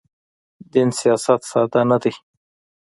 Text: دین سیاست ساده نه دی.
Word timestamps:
دین 0.71 0.89
سیاست 0.99 1.41
ساده 1.51 1.81
نه 1.91 1.97
دی. 2.01 2.13